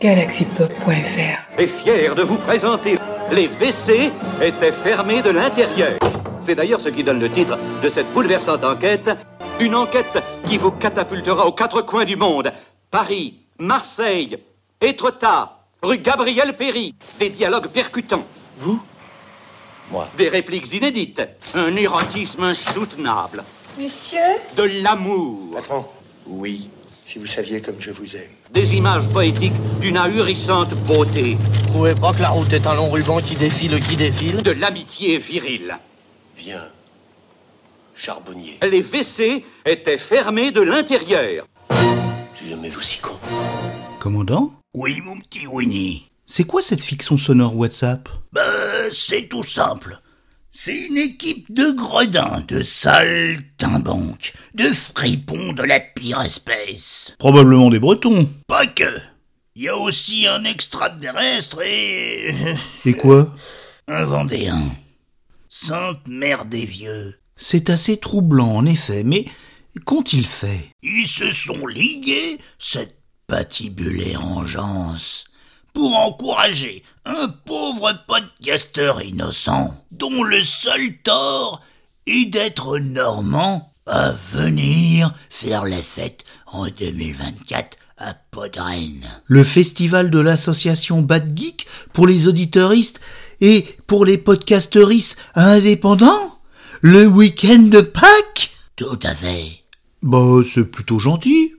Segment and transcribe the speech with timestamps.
[0.00, 2.96] galaxypop.fr est fier de vous présenter
[3.30, 5.98] les WC étaient fermés de l'intérieur.
[6.40, 9.10] C'est d'ailleurs ce qui donne le titre de cette bouleversante enquête.
[9.60, 12.52] Une enquête qui vous catapultera aux quatre coins du monde.
[12.90, 14.38] Paris, Marseille,
[14.80, 16.94] Étretat, rue Gabriel Péry.
[17.18, 18.24] Des dialogues percutants.
[18.60, 18.80] Vous
[19.90, 20.08] Moi.
[20.16, 21.22] Des répliques inédites.
[21.54, 23.44] Un érotisme insoutenable.
[23.78, 24.18] Monsieur?
[24.56, 25.54] De l'amour.
[25.54, 25.84] Patron
[26.26, 26.70] Oui,
[27.08, 28.30] si vous saviez comme je vous aime.
[28.52, 31.38] Des images poétiques d'une ahurissante beauté.
[31.40, 34.50] Vous trouvez pas que la route est un long ruban qui défile, qui défile De
[34.50, 35.78] l'amitié virile.
[36.36, 36.68] Viens.
[37.94, 38.58] Charbonnier.
[38.60, 41.46] Les WC étaient fermés de l'intérieur.
[42.34, 43.16] J'ai jamais vu si con.
[43.98, 46.10] Commandant Oui, mon petit Winnie.
[46.26, 48.10] C'est quoi cette fiction sonore WhatsApp?
[48.32, 48.42] Bah,
[48.92, 49.98] c'est tout simple.
[50.60, 57.14] C'est une équipe de gredins, de saltimbanques, de fripons de la pire espèce.
[57.20, 58.28] Probablement des Bretons.
[58.48, 58.98] Pas que.
[59.54, 62.34] Il y a aussi un extraterrestre et...
[62.84, 63.32] Et quoi
[63.86, 64.72] un Vendéen.
[65.48, 67.20] Sainte Mère des Vieux.
[67.36, 69.26] C'est assez troublant en effet, mais
[69.84, 70.72] qu'ont-ils fait?
[70.82, 75.26] Ils se sont ligués, cette patibulaire engeance,
[75.78, 81.62] pour encourager un pauvre podcasteur innocent, dont le seul tort
[82.08, 89.08] est d'être normand, à venir faire la fête en 2024 à Podren.
[89.26, 93.00] Le festival de l'association Bad Geek pour les auditeuristes
[93.40, 96.40] et pour les podcasteristes indépendants
[96.80, 99.62] Le week-end de Pâques Tout à fait.
[100.02, 101.52] Bah, c'est plutôt gentil,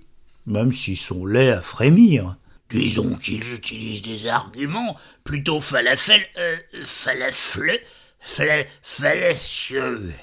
[0.46, 2.36] même s'ils sont laids à frémir.
[2.70, 6.22] Disons qu'ils utilisent des arguments plutôt falafel...
[6.38, 7.80] Euh, falafel...
[8.20, 10.14] fala- fallacieux.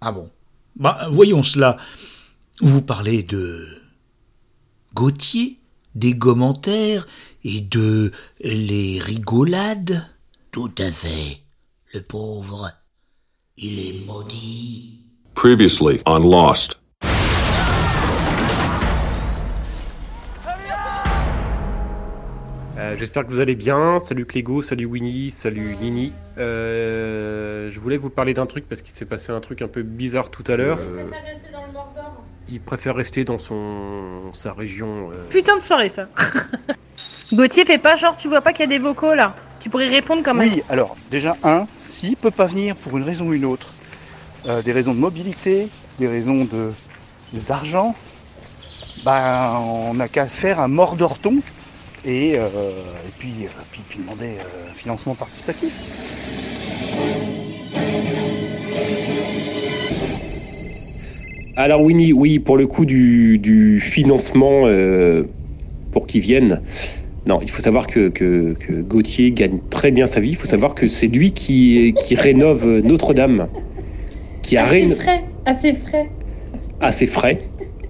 [0.00, 0.30] Ah bon
[0.76, 1.76] Bah, voyons cela.
[2.60, 3.66] Vous parlez de
[4.94, 5.58] Gauthier,
[5.94, 7.06] des commentaires
[7.44, 10.06] et de les rigolades
[10.52, 11.40] Tout à fait.
[11.92, 12.70] Le pauvre,
[13.56, 15.00] il est maudit.
[15.34, 16.75] Previously on Lost.
[22.98, 23.98] J'espère que vous allez bien.
[23.98, 26.12] Salut Clégo, salut Winnie, salut Nini.
[26.38, 29.82] Euh, je voulais vous parler d'un truc parce qu'il s'est passé un truc un peu
[29.82, 30.78] bizarre tout à l'heure.
[30.80, 31.04] Euh,
[32.48, 35.10] il préfère rester dans son sa région.
[35.12, 36.08] euh, Putain de soirée ça.
[37.32, 39.34] Gauthier, fais pas genre tu vois pas qu'il y a des vocaux là.
[39.60, 40.48] Tu pourrais répondre quand même.
[40.52, 43.74] Oui, alors déjà un, s'il peut pas venir pour une raison ou une autre,
[44.46, 45.68] euh, des raisons de mobilité,
[45.98, 46.72] des raisons de
[47.48, 47.94] d'argent,
[49.04, 51.40] ben on n'a qu'à faire un mort d'orton
[52.06, 55.72] et, euh, et puis, euh, puis, puis demander euh, un financement participatif.
[61.56, 65.24] Alors Winnie, oui, pour le coup du, du financement euh,
[65.90, 66.62] pour qu'ils viennent.
[67.26, 70.28] Non, il faut savoir que, que, que Gauthier gagne très bien sa vie.
[70.30, 73.48] Il faut savoir que c'est lui qui, qui rénove Notre-Dame,
[74.42, 76.08] qui a assez réno- frais, assez frais.
[76.92, 77.38] ses frais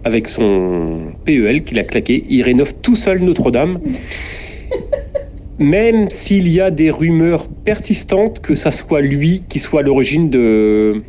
[0.06, 2.24] avec son PEL qu'il a claqué.
[2.28, 3.80] Il rénove tout seul Notre-Dame.
[5.58, 10.30] Même s'il y a des rumeurs persistantes que ça soit lui qui soit à l'origine
[10.30, 11.02] de,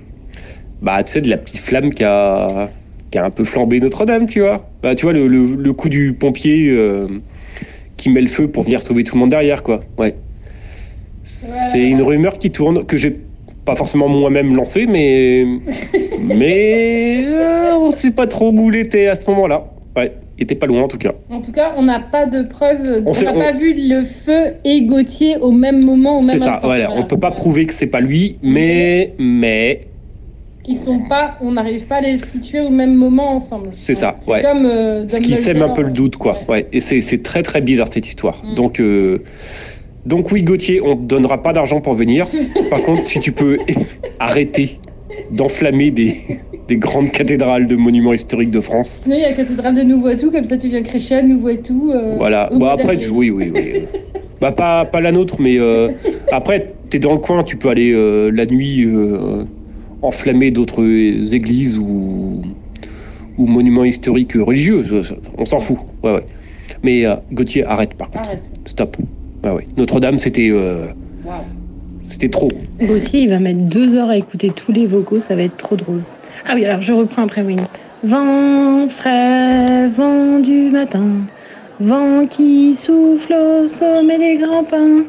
[0.81, 2.72] bah, tu sais, de la petite flamme qui a,
[3.12, 4.68] qui a un peu flambé Notre-Dame, tu vois.
[4.81, 7.08] Bah, tu vois, le, le- le coup du pompier euh,
[7.97, 9.81] qui met le feu pour venir sauver tout le monde derrière, quoi.
[10.00, 10.16] Ouais.
[11.24, 13.16] C'est une rumeur qui tourne, que j'ai
[13.67, 15.45] pas forcément moi-même lancée, mais.
[16.23, 17.25] mais.
[17.28, 19.66] euh, on sait pas trop où il était à ce moment-là.
[19.95, 21.11] Ouais, il était pas loin en tout cas.
[21.29, 23.03] En tout cas, on n'a pas de preuves.
[23.05, 26.39] On n'a on- pas vu le feu et Gauthier au même moment, au même C'est
[26.39, 26.91] ça, voilà.
[26.95, 29.13] On peut pas prouver que c'est pas lui, mais.
[29.19, 29.81] Mais.
[30.69, 33.69] Ils sont pas, on n'arrive pas à les situer au même moment ensemble.
[33.73, 34.41] C'est ça, ouais.
[34.41, 34.66] comme.
[34.66, 36.39] euh, Ce qui sème un peu le doute, quoi.
[36.49, 36.67] Ouais.
[36.73, 38.41] Et c'est c'est très très bizarre cette histoire.
[38.45, 38.55] Mm.
[38.55, 38.79] Donc.
[38.79, 39.23] euh,
[40.07, 42.28] Donc oui, Gauthier, on te donnera pas d'argent pour venir.
[42.69, 43.57] Par contre, si tu peux
[44.19, 44.79] arrêter
[45.31, 46.16] d'enflammer des,
[46.69, 49.81] des grandes cathédrales de monuments historiques de France, Sinon, il y a la cathédrale de
[49.84, 51.91] Nouveau-Tout, comme ça tu viens crécher à Nouveau-Tout.
[51.94, 52.51] euh, Voilà.
[52.53, 53.73] au Bah bout après, oui, oui, oui.
[54.41, 55.90] bah pas, pas la nôtre, mais euh,
[56.31, 59.43] après, t'es dans le coin, tu peux aller euh, la nuit euh,
[60.02, 60.84] enflammer d'autres
[61.34, 62.41] églises ou,
[63.37, 64.85] ou monuments historiques religieux.
[65.03, 65.78] ça, ça, On s'en fout.
[66.03, 66.23] Ouais, ouais.
[66.84, 68.29] Mais euh, Gauthier, arrête par contre.
[68.29, 68.43] Arrête.
[68.66, 68.96] Stop.
[69.43, 69.67] Ouais, ouais.
[69.78, 70.87] Notre-Dame, c'était euh,
[71.25, 71.35] Waouh.
[72.03, 72.49] c'était trop.
[72.81, 75.75] Gauthier, il va mettre deux heures à écouter tous les vocaux, ça va être trop
[75.75, 76.01] drôle.
[76.47, 77.63] Ah oui, alors je reprends après Winnie.
[78.03, 81.05] Vent frais, vent du matin,
[81.79, 85.03] vent qui souffle au sommet des grands pins,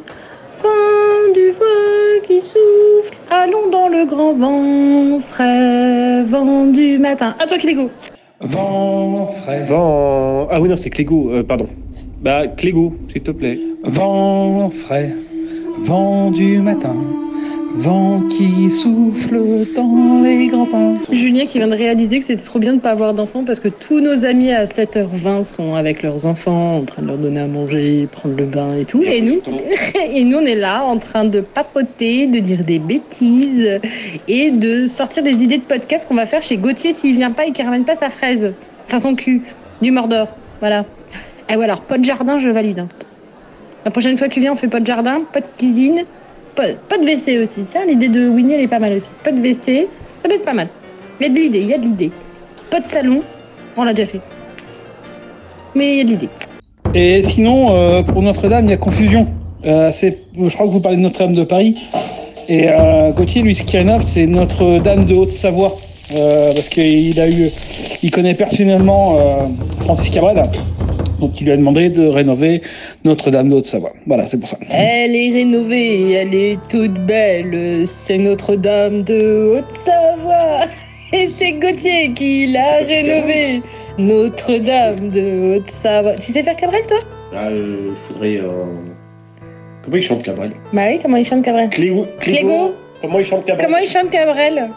[0.62, 7.34] vent du vent qui souffle, allons dans le grand vent frais, vent du matin.
[7.38, 7.90] À toi, Clégo.
[8.40, 9.64] Vent, frais.
[9.64, 10.48] Vent.
[10.50, 11.66] Ah oui, non, c'est Clégo, euh, pardon.
[12.20, 13.61] Bah, Clégo, s'il te plaît.
[13.85, 15.15] Vent frais,
[15.79, 16.97] vent du matin,
[17.76, 19.38] vent qui souffle
[19.76, 20.94] dans les grands pins.
[21.12, 23.69] Julien qui vient de réaliser que c'était trop bien de pas avoir d'enfants parce que
[23.69, 27.47] tous nos amis à 7h20 sont avec leurs enfants, en train de leur donner à
[27.47, 29.05] manger, prendre le bain et tout.
[29.05, 29.41] Et nous,
[30.12, 33.79] et nous on est là en train de papoter, de dire des bêtises
[34.26, 37.47] et de sortir des idées de podcast qu'on va faire chez Gauthier s'il vient pas
[37.47, 38.55] et qu'il ramène pas sa fraise.
[38.88, 39.43] Enfin son cul,
[39.81, 40.35] du Mordor.
[40.59, 40.85] Voilà.
[41.50, 42.80] Et ouais alors, pas de jardin, je valide.
[42.80, 42.88] hein.
[43.84, 46.04] La prochaine fois que tu viens, on fait pas de jardin, pas de cuisine,
[46.54, 47.62] pas, de WC aussi.
[47.68, 49.10] Tiens, l'idée de Winnie, elle est pas mal aussi.
[49.24, 50.68] Pas de WC, ça peut être pas mal.
[51.20, 52.10] Il y a de l'idée, il y a de l'idée.
[52.70, 53.20] Pas de salon,
[53.76, 54.20] on l'a déjà fait.
[55.74, 56.28] Mais il y a de l'idée.
[56.94, 59.26] Et sinon, euh, pour Notre-Dame, il y a confusion.
[59.64, 61.76] Euh, je crois que vous parlez de Notre-Dame de Paris.
[62.48, 65.76] Et euh, Gauthier, lui, ce qu'il rénove, c'est Notre-Dame de Haute-Savoie.
[66.10, 67.50] Parce qu'il a eu,
[68.02, 69.18] il connaît personnellement
[69.80, 70.42] Francis Cabrel.
[71.20, 72.62] Donc il lui a demandé de rénover
[73.05, 73.93] Notre-Dame de Haute-Savoie.
[74.06, 74.56] Voilà, c'est pour ça.
[74.70, 77.87] Elle est rénovée, elle est toute belle.
[77.87, 80.67] C'est Notre-Dame de Haute-Savoie.
[81.12, 83.62] Et c'est Gauthier qui l'a rénovée.
[83.99, 86.17] Notre-Dame de Haute-Savoie.
[86.17, 86.99] Tu sais faire Cabrel, toi?
[87.35, 88.41] Ah, il faudrait.
[89.82, 90.53] Comment il chante Cabrel?
[90.73, 91.70] Bah oui, comment il chante Cabrel?
[91.70, 92.06] Clégo.
[92.20, 92.75] Clégo?
[93.00, 93.67] Comment il chante Cabrel?
[93.67, 94.69] Comment il chante Cabrel?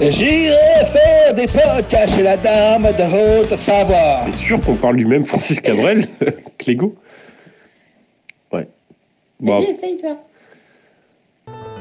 [0.00, 4.20] J'irai faire des podcasts chez la Dame de Haute-Savoie.
[4.26, 6.06] C'est sûr qu'on parle du même Francis Cabrel,
[6.58, 6.94] Clégo
[8.52, 8.68] Ouais.
[9.40, 10.16] Bon, Vas-y, essaye, toi.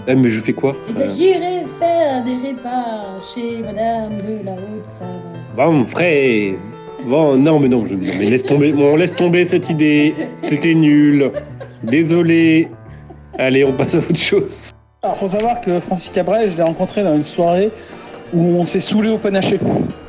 [0.07, 4.45] eh, mais je fais quoi Eh ben, Euh, j'irai faire des repas chez Madame de
[4.45, 5.11] la Haute-Savoie.
[5.55, 6.55] Bon, frère.
[7.05, 8.71] Bon, non, mais non, je, mais laisse tomber.
[8.71, 10.15] Bon, laisse tomber cette idée.
[10.41, 11.31] C'était nul.
[11.83, 12.67] Désolé.
[13.37, 14.71] Allez, on passe à autre chose.
[15.03, 17.69] Alors, faut savoir que Francis Cabrel, je l'ai rencontré dans une soirée
[18.33, 19.59] où on s'est saoulé au panaché.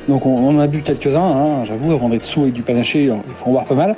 [0.07, 3.49] Donc, on, a bu quelques-uns, hein, j'avoue, avant d'être sous avec du panaché, il faut
[3.49, 3.95] en boire pas mal.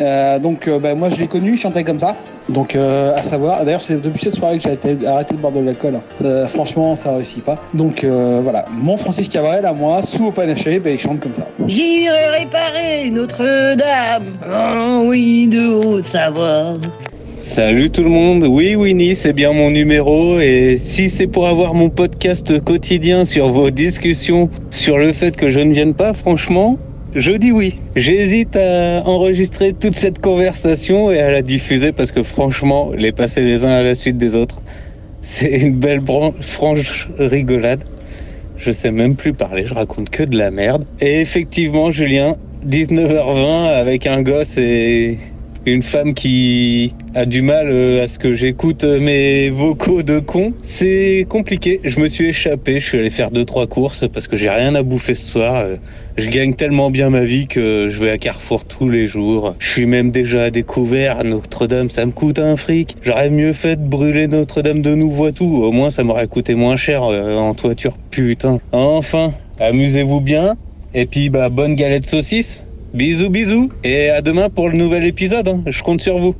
[0.00, 2.16] Euh, donc, euh, bah, moi, je l'ai connu, il chantait comme ça.
[2.48, 5.60] Donc, euh, à savoir, d'ailleurs, c'est depuis cette soirée que j'ai arrêté, de boire de
[5.60, 6.00] l'alcool.
[6.24, 7.58] Euh, franchement, ça réussit pas.
[7.74, 11.46] Donc, voilà, mon Francis Cabrel, à moi, sous au panaché, bah, il chante comme ça.
[11.66, 14.38] J'irai réparer Notre-Dame.
[14.46, 16.78] Oh oui, de Haute-Savoie.
[17.40, 21.72] Salut tout le monde, oui Winnie, c'est bien mon numéro et si c'est pour avoir
[21.72, 26.78] mon podcast quotidien sur vos discussions sur le fait que je ne vienne pas, franchement,
[27.14, 27.78] je dis oui.
[27.94, 33.42] J'hésite à enregistrer toute cette conversation et à la diffuser parce que franchement, les passer
[33.42, 34.60] les uns à la suite des autres,
[35.22, 36.02] c'est une belle
[36.40, 37.84] franche rigolade.
[38.56, 40.84] Je sais même plus parler, je raconte que de la merde.
[41.00, 42.36] Et effectivement, Julien,
[42.66, 45.18] 19h20 avec un gosse et
[45.72, 50.18] une femme qui a du mal euh, à ce que j'écoute euh, mes vocaux de
[50.18, 51.80] con, c'est compliqué.
[51.84, 54.74] Je me suis échappé, je suis allé faire deux trois courses parce que j'ai rien
[54.74, 55.56] à bouffer ce soir.
[55.56, 55.76] Euh,
[56.16, 59.54] Je gagne tellement bien ma vie que je vais à Carrefour tous les jours.
[59.58, 62.96] Je suis même déjà à découvert Notre-Dame, ça me coûte un fric.
[63.02, 65.60] J'aurais mieux fait de brûler Notre-Dame de Nouveau-Tout.
[65.62, 67.96] Au moins ça m'aurait coûté moins cher en toiture.
[68.10, 68.58] Putain.
[68.72, 70.56] Enfin, amusez-vous bien.
[70.94, 72.64] Et puis bah bonne galette saucisse.
[72.94, 75.62] Bisous bisous et à demain pour le nouvel épisode, hein.
[75.66, 76.34] je compte sur vous.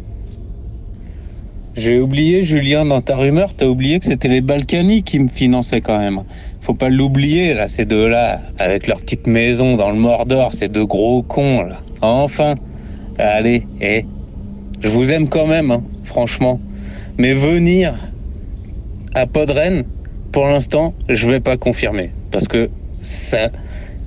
[1.76, 5.82] J'ai oublié Julien dans ta rumeur, t'as oublié que c'était les Balkany qui me finançaient
[5.82, 6.24] quand même.
[6.62, 10.86] Faut pas l'oublier là, ces deux-là, avec leur petite maison dans le Mordor, ces deux
[10.86, 11.82] gros cons là.
[12.00, 12.54] Enfin,
[13.18, 14.06] allez, eh,
[14.80, 16.60] je vous aime quand même, hein, franchement.
[17.18, 17.94] Mais venir
[19.14, 19.82] à Podren,
[20.32, 22.70] pour l'instant, je vais pas confirmer parce que
[23.02, 23.50] ça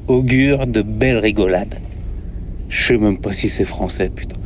[0.08, 1.76] augure de belles rigolades.
[2.72, 4.38] Je sais même pas si c'est français, putain.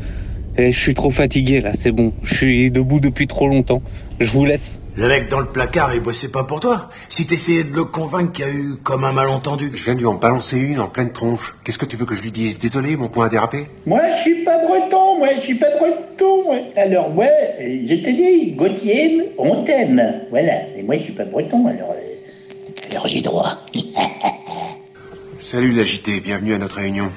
[0.58, 2.12] Et je suis trop fatigué là, c'est bon.
[2.24, 3.84] Je suis debout depuis trop longtemps.
[4.20, 4.79] Je vous laisse.
[4.96, 6.89] Le mec dans le placard, il bossait pas pour toi.
[7.10, 9.72] Si t'essayais de le convaincre qu'il y a eu comme un malentendu.
[9.75, 11.53] Je viens de lui en balancer une en pleine tronche.
[11.63, 12.58] Qu'est-ce que tu veux que je lui dise?
[12.58, 16.46] Désolé, mon point a dérapé Moi, je suis pas breton, moi, je suis pas breton.
[16.46, 16.55] moi.
[16.77, 17.25] Alors, moi,
[17.60, 20.22] euh, je te dis, Gauthier, on t'aime.
[20.32, 20.53] Voilà.
[20.77, 21.91] Et moi, je suis pas breton, alors.
[21.91, 23.58] euh, alors, j'ai droit.
[25.41, 27.12] Salut l'agité, bienvenue à notre réunion.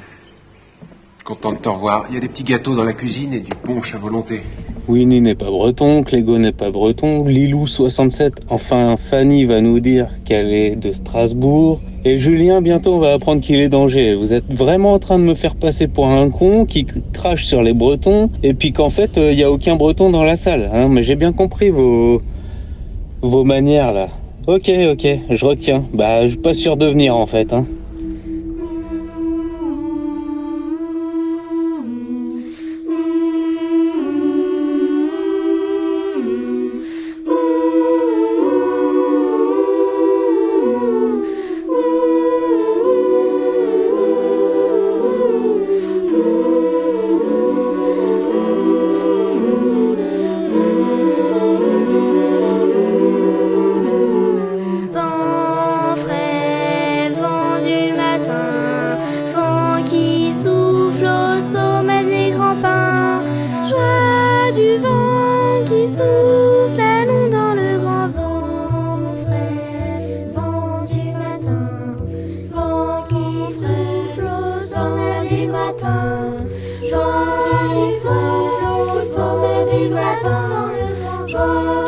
[1.28, 2.06] Content de te revoir.
[2.08, 4.40] Il y a des petits gâteaux dans la cuisine et du punch à volonté.
[4.88, 10.54] Winnie n'est pas breton, Clégo n'est pas breton, Lilou67, enfin Fanny va nous dire qu'elle
[10.54, 14.14] est de Strasbourg, et Julien bientôt va apprendre qu'il est d'Angers.
[14.14, 17.62] Vous êtes vraiment en train de me faire passer pour un con qui crache sur
[17.62, 20.70] les bretons, et puis qu'en fait il n'y a aucun breton dans la salle.
[20.72, 22.22] Hein, mais j'ai bien compris vos,
[23.20, 24.08] vos manières là.
[24.46, 25.84] Ok, ok, je retiens.
[25.92, 27.52] Bah, je suis pas sûr de venir en fait.
[27.52, 27.66] Hein.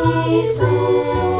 [0.03, 1.30] qui souffle.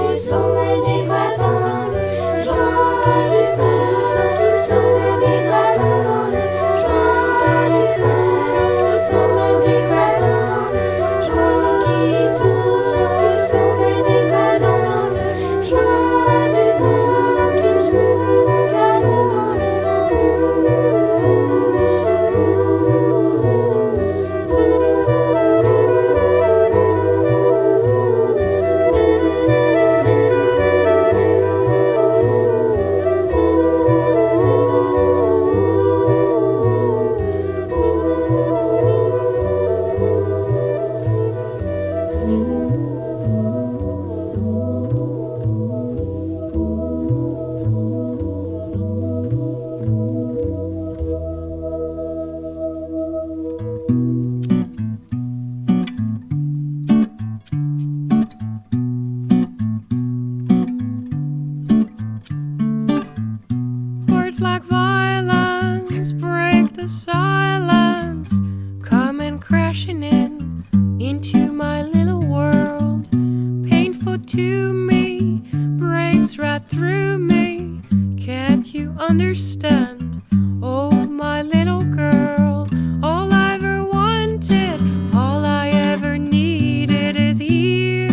[74.41, 75.41] to me
[75.77, 77.79] breaks right through me.
[78.17, 80.23] Can't you understand?
[80.63, 82.67] Oh, my little girl,
[83.03, 84.81] all I ever wanted,
[85.13, 88.07] all I ever needed is here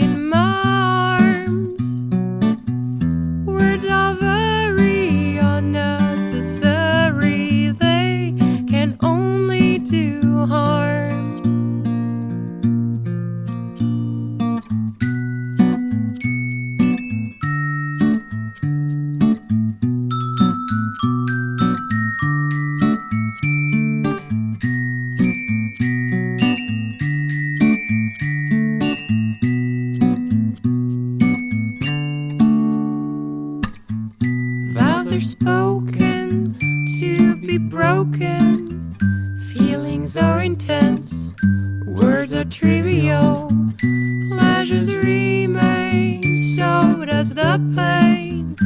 [0.00, 1.84] in my arms.
[3.46, 8.34] Words are very unnecessary, they
[8.66, 10.91] can only do harm.
[35.92, 36.54] Spoken
[37.00, 38.94] to be broken.
[39.54, 41.34] Feelings are intense.
[41.84, 43.50] Words are trivial.
[44.30, 46.22] Pleasures remain.
[46.56, 48.56] So does the pain.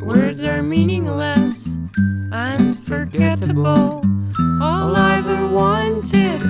[0.00, 1.76] Words are meaningless
[2.32, 4.02] and forgettable.
[4.60, 6.42] All I ever wanted,